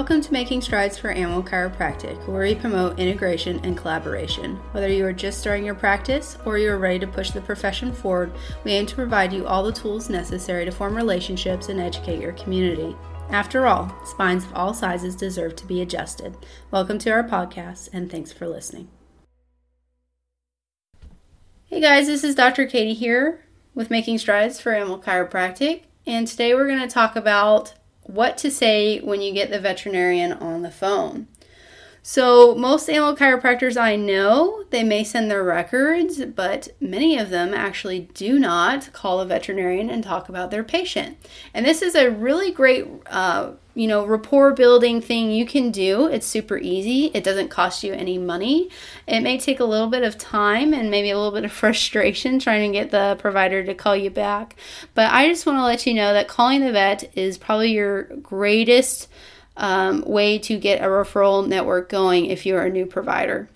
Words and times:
Welcome 0.00 0.22
to 0.22 0.32
Making 0.32 0.62
Strides 0.62 0.96
for 0.96 1.10
Animal 1.10 1.42
Chiropractic, 1.42 2.26
where 2.26 2.44
we 2.44 2.54
promote 2.54 2.98
integration 2.98 3.60
and 3.64 3.76
collaboration. 3.76 4.56
Whether 4.72 4.88
you 4.88 5.04
are 5.04 5.12
just 5.12 5.40
starting 5.40 5.66
your 5.66 5.74
practice 5.74 6.38
or 6.46 6.56
you 6.56 6.70
are 6.70 6.78
ready 6.78 6.98
to 7.00 7.06
push 7.06 7.32
the 7.32 7.42
profession 7.42 7.92
forward, 7.92 8.32
we 8.64 8.72
aim 8.72 8.86
to 8.86 8.94
provide 8.94 9.30
you 9.30 9.46
all 9.46 9.62
the 9.62 9.70
tools 9.70 10.08
necessary 10.08 10.64
to 10.64 10.70
form 10.70 10.96
relationships 10.96 11.68
and 11.68 11.78
educate 11.78 12.18
your 12.18 12.32
community. 12.32 12.96
After 13.28 13.66
all, 13.66 13.94
spines 14.06 14.46
of 14.46 14.54
all 14.54 14.72
sizes 14.72 15.14
deserve 15.14 15.54
to 15.56 15.66
be 15.66 15.82
adjusted. 15.82 16.34
Welcome 16.70 16.98
to 17.00 17.10
our 17.10 17.22
podcast, 17.22 17.90
and 17.92 18.10
thanks 18.10 18.32
for 18.32 18.48
listening. 18.48 18.88
Hey 21.66 21.82
guys, 21.82 22.06
this 22.06 22.24
is 22.24 22.34
Dr. 22.34 22.64
Katie 22.64 22.94
here 22.94 23.44
with 23.74 23.90
Making 23.90 24.16
Strides 24.16 24.60
for 24.60 24.72
Animal 24.72 24.98
Chiropractic, 24.98 25.82
and 26.06 26.26
today 26.26 26.54
we're 26.54 26.68
going 26.68 26.80
to 26.80 26.88
talk 26.88 27.16
about 27.16 27.74
what 28.02 28.38
to 28.38 28.50
say 28.50 29.00
when 29.00 29.20
you 29.20 29.32
get 29.32 29.50
the 29.50 29.60
veterinarian 29.60 30.32
on 30.32 30.62
the 30.62 30.70
phone. 30.70 31.28
So, 32.02 32.54
most 32.54 32.88
animal 32.88 33.14
chiropractors 33.14 33.76
I 33.76 33.94
know, 33.94 34.64
they 34.70 34.82
may 34.82 35.04
send 35.04 35.30
their 35.30 35.44
records, 35.44 36.24
but 36.24 36.68
many 36.80 37.18
of 37.18 37.28
them 37.28 37.52
actually 37.52 38.08
do 38.14 38.38
not 38.38 38.90
call 38.94 39.20
a 39.20 39.26
veterinarian 39.26 39.90
and 39.90 40.02
talk 40.02 40.30
about 40.30 40.50
their 40.50 40.64
patient. 40.64 41.18
And 41.52 41.66
this 41.66 41.82
is 41.82 41.94
a 41.94 42.10
really 42.10 42.52
great, 42.52 42.86
uh, 43.06 43.52
you 43.80 43.86
know, 43.86 44.04
rapport 44.04 44.52
building 44.52 45.00
thing 45.00 45.30
you 45.30 45.46
can 45.46 45.70
do. 45.70 46.06
It's 46.06 46.26
super 46.26 46.58
easy. 46.58 47.06
It 47.14 47.24
doesn't 47.24 47.48
cost 47.48 47.82
you 47.82 47.94
any 47.94 48.18
money. 48.18 48.68
It 49.06 49.20
may 49.22 49.38
take 49.38 49.58
a 49.58 49.64
little 49.64 49.86
bit 49.86 50.02
of 50.02 50.18
time 50.18 50.74
and 50.74 50.90
maybe 50.90 51.08
a 51.08 51.16
little 51.16 51.32
bit 51.32 51.46
of 51.46 51.52
frustration 51.64 52.38
trying 52.38 52.70
to 52.70 52.78
get 52.78 52.90
the 52.90 53.16
provider 53.18 53.64
to 53.64 53.74
call 53.74 53.96
you 53.96 54.10
back. 54.10 54.56
But 54.92 55.10
I 55.10 55.28
just 55.28 55.46
want 55.46 55.56
to 55.60 55.62
let 55.62 55.86
you 55.86 55.94
know 55.94 56.12
that 56.12 56.28
calling 56.28 56.60
the 56.60 56.72
vet 56.72 57.10
is 57.16 57.38
probably 57.38 57.72
your 57.72 58.02
greatest 58.16 59.08
um, 59.56 60.02
way 60.02 60.38
to 60.40 60.58
get 60.58 60.82
a 60.82 60.86
referral 60.86 61.48
network 61.48 61.88
going 61.88 62.26
if 62.26 62.44
you're 62.44 62.62
a 62.62 62.68
new 62.68 62.84
provider. 62.84 63.48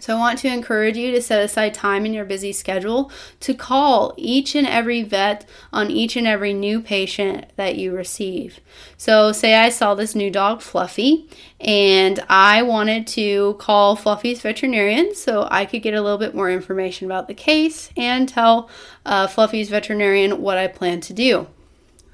So, 0.00 0.16
I 0.16 0.18
want 0.18 0.38
to 0.40 0.48
encourage 0.48 0.96
you 0.96 1.10
to 1.12 1.22
set 1.22 1.42
aside 1.42 1.74
time 1.74 2.06
in 2.06 2.14
your 2.14 2.24
busy 2.24 2.52
schedule 2.52 3.10
to 3.40 3.54
call 3.54 4.14
each 4.16 4.54
and 4.54 4.66
every 4.66 5.02
vet 5.02 5.46
on 5.72 5.90
each 5.90 6.16
and 6.16 6.26
every 6.26 6.52
new 6.52 6.80
patient 6.80 7.46
that 7.56 7.76
you 7.76 7.92
receive. 7.92 8.60
So, 8.96 9.32
say 9.32 9.54
I 9.54 9.68
saw 9.68 9.94
this 9.94 10.14
new 10.14 10.30
dog, 10.30 10.62
Fluffy, 10.62 11.28
and 11.60 12.24
I 12.28 12.62
wanted 12.62 13.06
to 13.08 13.54
call 13.58 13.96
Fluffy's 13.96 14.40
veterinarian 14.40 15.14
so 15.14 15.48
I 15.50 15.64
could 15.64 15.82
get 15.82 15.94
a 15.94 16.02
little 16.02 16.18
bit 16.18 16.34
more 16.34 16.50
information 16.50 17.06
about 17.06 17.28
the 17.28 17.34
case 17.34 17.90
and 17.96 18.28
tell 18.28 18.68
uh, 19.04 19.26
Fluffy's 19.26 19.68
veterinarian 19.68 20.40
what 20.40 20.58
I 20.58 20.68
plan 20.68 21.00
to 21.02 21.12
do. 21.12 21.46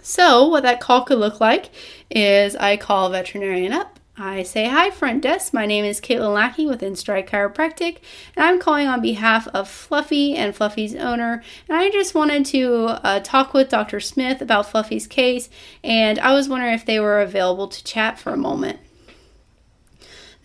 So, 0.03 0.49
what 0.49 0.65
that 0.65 0.81
call 0.81 1.05
could 1.05 1.19
look 1.19 1.41
like 1.41 1.71
is 2.11 2.57
I 2.57 2.77
call 2.77 3.09
veterinarian 3.11 3.73
up. 3.73 3.92
I 4.17 4.43
say, 4.43 4.69
Hi, 4.69 4.91
front 4.91 5.23
desk. 5.23 5.55
My 5.55 5.65
name 5.65 5.87
is 5.87 6.01
Caitlin 6.01 6.35
Lackey 6.35 6.67
with 6.67 6.83
InStride 6.83 7.27
Chiropractic, 7.27 7.97
and 8.37 8.45
I'm 8.45 8.61
calling 8.61 8.87
on 8.87 9.01
behalf 9.01 9.49
of 9.49 9.71
Fluffy 9.71 10.37
and 10.37 10.55
Fluffy's 10.55 10.95
owner. 10.95 11.43
And 11.67 11.79
I 11.79 11.89
just 11.91 12.15
wanted 12.15 12.45
to 12.47 12.99
uh, 13.03 13.21
talk 13.21 13.55
with 13.55 13.71
Dr. 13.71 14.01
Smith 14.01 14.43
about 14.43 14.69
Fluffy's 14.69 15.07
case, 15.07 15.49
and 15.83 16.19
I 16.19 16.35
was 16.35 16.47
wondering 16.47 16.75
if 16.75 16.85
they 16.85 17.01
were 17.01 17.23
available 17.23 17.69
to 17.69 17.85
chat 17.85 18.19
for 18.19 18.35
a 18.35 18.37
moment. 18.37 18.81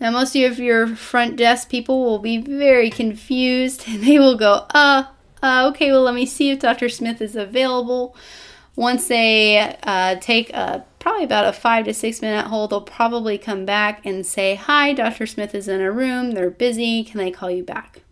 Now, 0.00 0.12
most 0.12 0.34
of 0.34 0.58
your 0.58 0.86
front 0.86 1.36
desk 1.36 1.68
people 1.68 2.02
will 2.02 2.20
be 2.20 2.38
very 2.38 2.88
confused, 2.88 3.84
and 3.88 4.02
they 4.02 4.18
will 4.18 4.38
go, 4.38 4.64
Uh, 4.70 5.04
uh 5.42 5.68
okay, 5.74 5.92
well, 5.92 6.02
let 6.02 6.14
me 6.14 6.24
see 6.24 6.50
if 6.50 6.60
Dr. 6.60 6.88
Smith 6.88 7.20
is 7.20 7.36
available. 7.36 8.16
Once 8.78 9.08
they 9.08 9.76
uh, 9.82 10.14
take 10.20 10.50
a, 10.50 10.84
probably 11.00 11.24
about 11.24 11.44
a 11.44 11.52
five 11.52 11.84
to 11.84 11.92
six 11.92 12.22
minute 12.22 12.46
hold, 12.46 12.70
they'll 12.70 12.80
probably 12.80 13.36
come 13.36 13.64
back 13.64 14.06
and 14.06 14.24
say, 14.24 14.54
Hi, 14.54 14.92
Dr. 14.92 15.26
Smith 15.26 15.52
is 15.52 15.66
in 15.66 15.80
a 15.80 15.90
room. 15.90 16.30
They're 16.30 16.48
busy. 16.48 17.02
Can 17.02 17.18
they 17.18 17.32
call 17.32 17.50
you 17.50 17.64
back? 17.64 18.02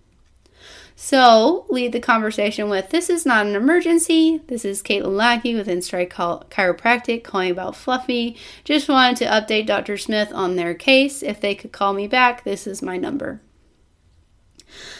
So 0.97 1.66
lead 1.69 1.93
the 1.93 2.00
conversation 2.00 2.69
with 2.69 2.91
This 2.91 3.09
is 3.09 3.25
not 3.25 3.47
an 3.47 3.54
emergency. 3.54 4.41
This 4.49 4.65
is 4.65 4.82
Caitlin 4.82 5.16
Lackey 5.16 5.54
with 5.54 5.69
InStride 5.69 6.10
Chiropractic 6.10 7.22
calling 7.22 7.53
about 7.53 7.77
Fluffy. 7.77 8.37
Just 8.65 8.88
wanted 8.88 9.19
to 9.19 9.27
update 9.27 9.66
Dr. 9.66 9.97
Smith 9.97 10.33
on 10.34 10.56
their 10.56 10.75
case. 10.75 11.22
If 11.22 11.41
they 11.41 11.54
could 11.54 11.71
call 11.71 11.93
me 11.93 12.09
back, 12.09 12.43
this 12.43 12.66
is 12.66 12.83
my 12.83 12.97
number. 12.97 13.41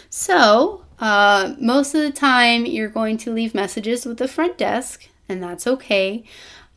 So, 0.09 0.85
uh, 1.01 1.57
most 1.61 1.93
of 1.93 2.03
the 2.03 2.13
time, 2.13 2.67
you're 2.67 2.89
going 2.89 3.17
to 3.19 3.33
leave 3.33 3.53
messages 3.53 4.07
with 4.07 4.19
the 4.19 4.29
front 4.29 4.57
desk 4.57 5.09
and 5.29 5.43
that's 5.43 5.67
okay. 5.67 6.25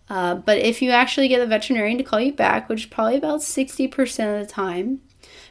Uh, 0.09 0.35
but 0.35 0.57
if 0.57 0.81
you 0.81 0.89
actually 0.89 1.27
get 1.27 1.39
the 1.39 1.45
veterinarian 1.45 1.97
to 1.97 2.03
call 2.03 2.19
you 2.19 2.33
back, 2.33 2.67
which 2.67 2.81
is 2.81 2.85
probably 2.87 3.15
about 3.15 3.41
60% 3.41 4.41
of 4.41 4.47
the 4.47 4.51
time, 4.51 5.01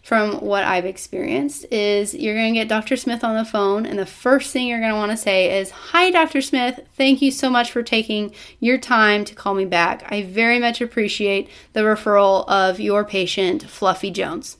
from 0.03 0.37
what 0.37 0.65
I've 0.65 0.87
experienced, 0.87 1.67
is 1.71 2.15
you're 2.15 2.35
going 2.35 2.55
to 2.55 2.61
get 2.61 2.69
Dr. 2.69 2.97
Smith 2.97 3.23
on 3.23 3.37
the 3.37 3.45
phone, 3.45 3.85
and 3.85 3.99
the 3.99 4.07
first 4.07 4.53
thing 4.53 4.67
you're 4.67 4.81
going 4.81 4.93
to 4.93 4.97
want 4.97 5.11
to 5.11 5.17
say 5.17 5.61
is, 5.61 5.71
Hi, 5.71 6.11
Dr. 6.11 6.41
Smith. 6.41 6.81
Thank 6.97 7.21
you 7.21 7.31
so 7.31 7.51
much 7.51 7.71
for 7.71 7.83
taking 7.83 8.33
your 8.59 8.79
time 8.79 9.25
to 9.27 9.35
call 9.35 9.55
me 9.55 9.65
back. 9.65 10.11
I 10.11 10.23
very 10.23 10.59
much 10.59 10.81
appreciate 10.81 11.49
the 11.73 11.81
referral 11.81 12.49
of 12.49 12.81
your 12.81 13.05
patient, 13.05 13.65
Fluffy 13.65 14.11
Jones. 14.11 14.57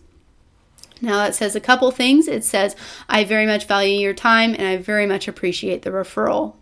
Now, 1.01 1.25
it 1.25 1.35
says 1.35 1.55
a 1.55 1.61
couple 1.61 1.91
things. 1.93 2.29
It 2.29 2.45
says, 2.45 2.75
I 3.09 3.25
very 3.25 3.47
much 3.47 3.67
value 3.67 3.99
your 3.99 4.15
time 4.15 4.53
and 4.53 4.65
I 4.67 4.77
very 4.77 5.07
much 5.07 5.29
appreciate 5.29 5.83
the 5.83 5.91
referral. 5.91 6.57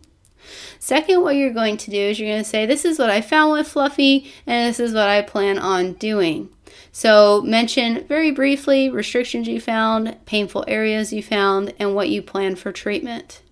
Second, 0.79 1.23
what 1.23 1.37
you're 1.37 1.53
going 1.53 1.77
to 1.79 1.91
do 1.91 1.97
is 1.97 2.19
you're 2.19 2.31
going 2.31 2.43
to 2.43 2.49
say, 2.49 2.67
This 2.67 2.85
is 2.85 2.99
what 2.99 3.11
I 3.11 3.21
found 3.21 3.53
with 3.53 3.69
Fluffy, 3.69 4.33
and 4.47 4.69
this 4.69 4.81
is 4.81 4.95
what 4.95 5.09
I 5.09 5.23
plan 5.23 5.59
on 5.59 5.95
doing. 5.95 6.51
So, 6.93 7.43
mention 7.43 8.07
very 8.07 8.31
briefly 8.31 8.89
restrictions 8.89 9.49
you 9.49 9.61
found, 9.61 10.17
painful 10.27 10.65
areas 10.67 11.13
you 11.13 11.23
found, 11.23 11.75
and 11.79 11.95
what 11.95 12.09
you 12.09 12.23
plan 12.23 12.57
for 12.57 12.73
treatment. 12.73 13.43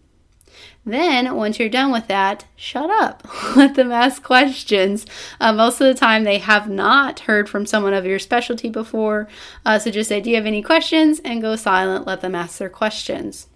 Then, 0.86 1.34
once 1.34 1.58
you're 1.58 1.70
done 1.70 1.92
with 1.92 2.08
that, 2.08 2.44
shut 2.56 2.90
up. 2.90 3.26
Let 3.56 3.74
them 3.74 3.90
ask 3.90 4.22
questions. 4.22 5.06
Uh, 5.40 5.52
most 5.52 5.80
of 5.80 5.86
the 5.86 5.94
time, 5.94 6.24
they 6.24 6.38
have 6.38 6.68
not 6.68 7.20
heard 7.20 7.48
from 7.48 7.64
someone 7.64 7.94
of 7.94 8.04
your 8.04 8.18
specialty 8.18 8.68
before. 8.68 9.28
Uh, 9.64 9.78
so 9.78 9.90
just 9.90 10.08
say, 10.08 10.20
Do 10.20 10.30
you 10.30 10.36
have 10.36 10.46
any 10.46 10.62
questions? 10.62 11.20
And 11.24 11.40
go 11.40 11.56
silent. 11.56 12.06
Let 12.06 12.20
them 12.20 12.34
ask 12.34 12.58
their 12.58 12.68
questions. 12.68 13.46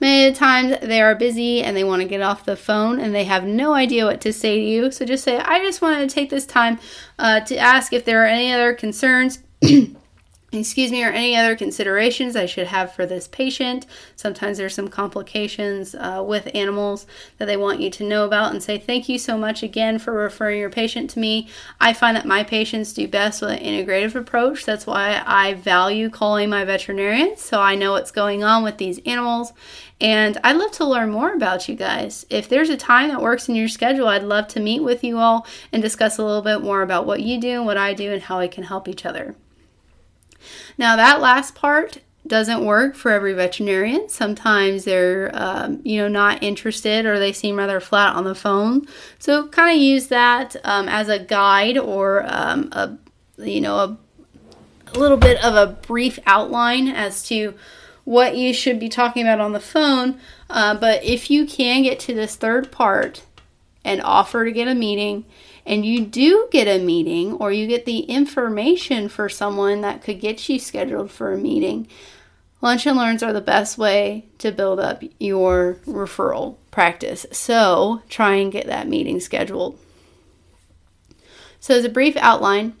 Many 0.00 0.34
times 0.34 0.76
they 0.82 1.00
are 1.00 1.14
busy 1.14 1.62
and 1.62 1.76
they 1.76 1.84
want 1.84 2.02
to 2.02 2.08
get 2.08 2.20
off 2.20 2.44
the 2.44 2.56
phone 2.56 3.00
and 3.00 3.14
they 3.14 3.24
have 3.24 3.44
no 3.44 3.74
idea 3.74 4.04
what 4.04 4.20
to 4.22 4.32
say 4.32 4.56
to 4.56 4.64
you. 4.64 4.90
So 4.90 5.04
just 5.04 5.24
say, 5.24 5.38
I 5.38 5.60
just 5.60 5.80
wanted 5.80 6.08
to 6.08 6.14
take 6.14 6.30
this 6.30 6.46
time 6.46 6.78
uh, 7.18 7.40
to 7.40 7.56
ask 7.56 7.92
if 7.92 8.04
there 8.04 8.22
are 8.22 8.26
any 8.26 8.52
other 8.52 8.74
concerns. 8.74 9.38
Excuse 10.56 10.90
me, 10.90 11.04
or 11.04 11.10
any 11.10 11.36
other 11.36 11.56
considerations 11.56 12.36
I 12.36 12.46
should 12.46 12.66
have 12.66 12.92
for 12.92 13.06
this 13.06 13.28
patient. 13.28 13.86
Sometimes 14.14 14.58
there's 14.58 14.74
some 14.74 14.88
complications 14.88 15.94
uh, 15.94 16.24
with 16.26 16.48
animals 16.54 17.06
that 17.38 17.46
they 17.46 17.56
want 17.56 17.80
you 17.80 17.90
to 17.90 18.04
know 18.04 18.24
about 18.24 18.52
and 18.52 18.62
say, 18.62 18.78
Thank 18.78 19.08
you 19.08 19.18
so 19.18 19.36
much 19.36 19.62
again 19.62 19.98
for 19.98 20.12
referring 20.12 20.60
your 20.60 20.70
patient 20.70 21.10
to 21.10 21.18
me. 21.18 21.48
I 21.80 21.92
find 21.92 22.16
that 22.16 22.26
my 22.26 22.44
patients 22.44 22.92
do 22.92 23.08
best 23.08 23.40
with 23.40 23.50
an 23.50 23.58
integrative 23.58 24.14
approach. 24.14 24.64
That's 24.64 24.86
why 24.86 25.22
I 25.26 25.54
value 25.54 26.10
calling 26.10 26.50
my 26.50 26.64
veterinarian 26.64 27.36
so 27.36 27.60
I 27.60 27.74
know 27.74 27.92
what's 27.92 28.10
going 28.10 28.44
on 28.44 28.62
with 28.62 28.78
these 28.78 29.00
animals. 29.06 29.52
And 30.00 30.38
I'd 30.44 30.56
love 30.56 30.72
to 30.72 30.84
learn 30.84 31.10
more 31.10 31.32
about 31.32 31.68
you 31.68 31.74
guys. 31.74 32.26
If 32.28 32.48
there's 32.48 32.68
a 32.68 32.76
time 32.76 33.08
that 33.08 33.22
works 33.22 33.48
in 33.48 33.54
your 33.54 33.68
schedule, 33.68 34.08
I'd 34.08 34.24
love 34.24 34.46
to 34.48 34.60
meet 34.60 34.80
with 34.80 35.02
you 35.02 35.18
all 35.18 35.46
and 35.72 35.82
discuss 35.82 36.18
a 36.18 36.24
little 36.24 36.42
bit 36.42 36.60
more 36.62 36.82
about 36.82 37.06
what 37.06 37.22
you 37.22 37.40
do, 37.40 37.50
and 37.50 37.66
what 37.66 37.78
I 37.78 37.94
do, 37.94 38.12
and 38.12 38.22
how 38.22 38.40
we 38.40 38.48
can 38.48 38.64
help 38.64 38.88
each 38.88 39.06
other. 39.06 39.34
Now, 40.78 40.96
that 40.96 41.20
last 41.20 41.54
part 41.54 41.98
doesn't 42.26 42.64
work 42.64 42.94
for 42.94 43.12
every 43.12 43.32
veterinarian. 43.32 44.08
Sometimes 44.08 44.84
they're, 44.84 45.30
um, 45.32 45.80
you 45.84 46.00
know, 46.00 46.08
not 46.08 46.42
interested 46.42 47.06
or 47.06 47.18
they 47.18 47.32
seem 47.32 47.56
rather 47.56 47.80
flat 47.80 48.16
on 48.16 48.24
the 48.24 48.34
phone. 48.34 48.86
So, 49.18 49.46
kind 49.48 49.76
of 49.76 49.82
use 49.82 50.08
that 50.08 50.56
um, 50.64 50.88
as 50.88 51.08
a 51.08 51.18
guide 51.18 51.78
or 51.78 52.24
um, 52.26 52.68
a, 52.72 52.96
you 53.38 53.60
know, 53.60 53.76
a, 53.76 53.98
a 54.94 54.98
little 54.98 55.16
bit 55.16 55.42
of 55.44 55.54
a 55.54 55.72
brief 55.72 56.18
outline 56.26 56.88
as 56.88 57.22
to 57.28 57.54
what 58.04 58.36
you 58.36 58.54
should 58.54 58.78
be 58.78 58.88
talking 58.88 59.22
about 59.22 59.40
on 59.40 59.52
the 59.52 59.60
phone. 59.60 60.18
Uh, 60.48 60.74
but 60.74 61.02
if 61.02 61.30
you 61.30 61.44
can 61.44 61.82
get 61.82 61.98
to 62.00 62.14
this 62.14 62.36
third 62.36 62.70
part 62.70 63.22
and 63.84 64.00
offer 64.00 64.44
to 64.44 64.52
get 64.52 64.68
a 64.68 64.74
meeting, 64.74 65.24
and 65.66 65.84
you 65.84 66.06
do 66.06 66.48
get 66.52 66.68
a 66.68 66.82
meeting 66.82 67.32
or 67.34 67.50
you 67.50 67.66
get 67.66 67.84
the 67.84 68.00
information 68.00 69.08
for 69.08 69.28
someone 69.28 69.80
that 69.80 70.02
could 70.02 70.20
get 70.20 70.48
you 70.48 70.58
scheduled 70.58 71.10
for 71.10 71.32
a 71.32 71.36
meeting, 71.36 71.88
lunch 72.62 72.86
and 72.86 72.96
learns 72.96 73.22
are 73.22 73.32
the 73.32 73.40
best 73.40 73.76
way 73.76 74.26
to 74.38 74.52
build 74.52 74.78
up 74.78 75.02
your 75.18 75.78
referral 75.84 76.56
practice. 76.70 77.26
So 77.32 78.02
try 78.08 78.36
and 78.36 78.52
get 78.52 78.66
that 78.66 78.88
meeting 78.88 79.18
scheduled. 79.18 79.78
So, 81.58 81.74
as 81.74 81.84
a 81.84 81.88
brief 81.88 82.16
outline, 82.18 82.76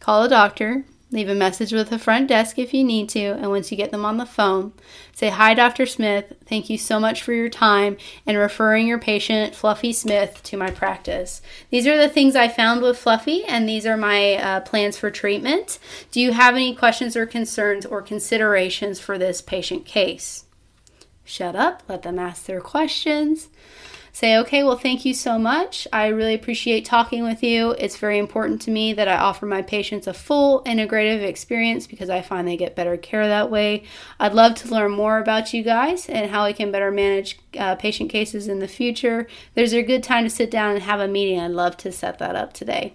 call 0.00 0.24
a 0.24 0.28
doctor, 0.28 0.84
Leave 1.10 1.30
a 1.30 1.34
message 1.34 1.72
with 1.72 1.88
the 1.88 1.98
front 1.98 2.28
desk 2.28 2.58
if 2.58 2.74
you 2.74 2.84
need 2.84 3.08
to, 3.08 3.18
and 3.18 3.48
once 3.48 3.70
you 3.70 3.78
get 3.78 3.90
them 3.90 4.04
on 4.04 4.18
the 4.18 4.26
phone, 4.26 4.74
say, 5.14 5.30
Hi, 5.30 5.54
Dr. 5.54 5.86
Smith. 5.86 6.34
Thank 6.44 6.68
you 6.68 6.76
so 6.76 7.00
much 7.00 7.22
for 7.22 7.32
your 7.32 7.48
time 7.48 7.96
and 8.26 8.36
referring 8.36 8.86
your 8.86 8.98
patient, 8.98 9.54
Fluffy 9.54 9.94
Smith, 9.94 10.42
to 10.42 10.58
my 10.58 10.70
practice. 10.70 11.40
These 11.70 11.86
are 11.86 11.96
the 11.96 12.10
things 12.10 12.36
I 12.36 12.48
found 12.48 12.82
with 12.82 12.98
Fluffy, 12.98 13.42
and 13.44 13.66
these 13.66 13.86
are 13.86 13.96
my 13.96 14.34
uh, 14.34 14.60
plans 14.60 14.98
for 14.98 15.10
treatment. 15.10 15.78
Do 16.10 16.20
you 16.20 16.32
have 16.32 16.54
any 16.54 16.74
questions 16.74 17.16
or 17.16 17.24
concerns 17.24 17.86
or 17.86 18.02
considerations 18.02 19.00
for 19.00 19.16
this 19.16 19.40
patient 19.40 19.86
case? 19.86 20.44
Shut 21.24 21.56
up, 21.56 21.82
let 21.88 22.02
them 22.02 22.18
ask 22.18 22.44
their 22.44 22.60
questions 22.60 23.48
say, 24.12 24.36
okay, 24.38 24.62
well, 24.62 24.76
thank 24.76 25.04
you 25.04 25.14
so 25.14 25.38
much. 25.38 25.86
I 25.92 26.08
really 26.08 26.34
appreciate 26.34 26.84
talking 26.84 27.22
with 27.22 27.42
you. 27.42 27.72
It's 27.72 27.96
very 27.96 28.18
important 28.18 28.60
to 28.62 28.70
me 28.70 28.92
that 28.92 29.08
I 29.08 29.16
offer 29.16 29.46
my 29.46 29.62
patients 29.62 30.06
a 30.06 30.14
full 30.14 30.62
integrative 30.64 31.22
experience 31.22 31.86
because 31.86 32.10
I 32.10 32.22
find 32.22 32.46
they 32.46 32.56
get 32.56 32.76
better 32.76 32.96
care 32.96 33.26
that 33.26 33.50
way. 33.50 33.84
I'd 34.18 34.34
love 34.34 34.54
to 34.56 34.68
learn 34.68 34.92
more 34.92 35.18
about 35.18 35.52
you 35.52 35.62
guys 35.62 36.08
and 36.08 36.30
how 36.30 36.46
we 36.46 36.52
can 36.52 36.72
better 36.72 36.90
manage 36.90 37.38
uh, 37.58 37.74
patient 37.76 38.10
cases 38.10 38.48
in 38.48 38.58
the 38.58 38.68
future. 38.68 39.26
There's 39.54 39.72
a 39.72 39.82
good 39.82 40.02
time 40.02 40.24
to 40.24 40.30
sit 40.30 40.50
down 40.50 40.74
and 40.74 40.82
have 40.82 41.00
a 41.00 41.08
meeting. 41.08 41.40
I'd 41.40 41.50
love 41.50 41.76
to 41.78 41.92
set 41.92 42.18
that 42.18 42.36
up 42.36 42.52
today. 42.52 42.94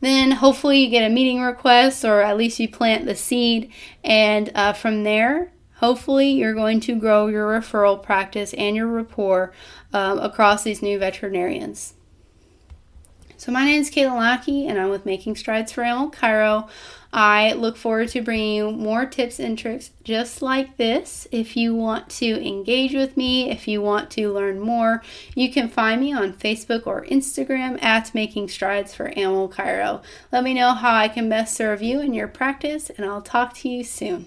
Then 0.00 0.32
hopefully 0.32 0.80
you 0.80 0.90
get 0.90 1.08
a 1.08 1.14
meeting 1.14 1.40
request 1.40 2.04
or 2.04 2.22
at 2.22 2.36
least 2.36 2.58
you 2.58 2.68
plant 2.68 3.06
the 3.06 3.14
seed, 3.14 3.72
and 4.02 4.50
uh, 4.52 4.72
from 4.72 5.04
there, 5.04 5.52
Hopefully, 5.82 6.30
you're 6.30 6.54
going 6.54 6.78
to 6.78 6.94
grow 6.94 7.26
your 7.26 7.48
referral 7.48 8.00
practice 8.00 8.54
and 8.54 8.76
your 8.76 8.86
rapport 8.86 9.52
um, 9.92 10.20
across 10.20 10.62
these 10.62 10.80
new 10.80 10.96
veterinarians. 10.96 11.94
So, 13.36 13.50
my 13.50 13.64
name 13.64 13.80
is 13.80 13.90
Kayla 13.90 14.16
Lackey, 14.16 14.68
and 14.68 14.78
I'm 14.78 14.90
with 14.90 15.04
Making 15.04 15.34
Strides 15.34 15.72
for 15.72 15.82
Animal 15.82 16.12
Chiro. 16.12 16.68
I 17.12 17.54
look 17.54 17.76
forward 17.76 18.10
to 18.10 18.22
bringing 18.22 18.54
you 18.54 18.70
more 18.70 19.06
tips 19.06 19.40
and 19.40 19.58
tricks 19.58 19.90
just 20.04 20.40
like 20.40 20.76
this. 20.76 21.26
If 21.32 21.56
you 21.56 21.74
want 21.74 22.08
to 22.10 22.26
engage 22.26 22.94
with 22.94 23.16
me, 23.16 23.50
if 23.50 23.66
you 23.66 23.82
want 23.82 24.08
to 24.12 24.32
learn 24.32 24.60
more, 24.60 25.02
you 25.34 25.52
can 25.52 25.68
find 25.68 26.00
me 26.00 26.12
on 26.12 26.32
Facebook 26.32 26.86
or 26.86 27.04
Instagram 27.06 27.82
at 27.82 28.14
Making 28.14 28.48
Strides 28.48 28.94
for 28.94 29.08
Animal 29.08 29.48
Chiro. 29.48 30.00
Let 30.30 30.44
me 30.44 30.54
know 30.54 30.74
how 30.74 30.94
I 30.94 31.08
can 31.08 31.28
best 31.28 31.56
serve 31.56 31.82
you 31.82 32.00
in 32.00 32.14
your 32.14 32.28
practice, 32.28 32.88
and 32.88 33.04
I'll 33.04 33.20
talk 33.20 33.54
to 33.54 33.68
you 33.68 33.82
soon. 33.82 34.26